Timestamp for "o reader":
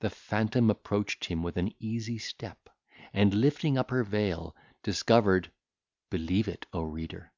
6.72-7.32